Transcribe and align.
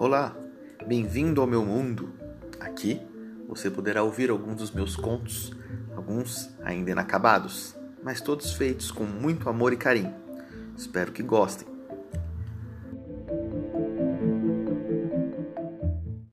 Olá, 0.00 0.34
bem-vindo 0.86 1.42
ao 1.42 1.46
meu 1.46 1.62
mundo. 1.62 2.14
Aqui 2.58 3.06
você 3.46 3.70
poderá 3.70 4.02
ouvir 4.02 4.30
alguns 4.30 4.56
dos 4.56 4.70
meus 4.70 4.96
contos, 4.96 5.52
alguns 5.94 6.48
ainda 6.64 6.90
inacabados, 6.90 7.76
mas 8.02 8.22
todos 8.22 8.54
feitos 8.54 8.90
com 8.90 9.04
muito 9.04 9.46
amor 9.46 9.74
e 9.74 9.76
carinho. 9.76 10.14
Espero 10.74 11.12
que 11.12 11.22
gostem. 11.22 11.68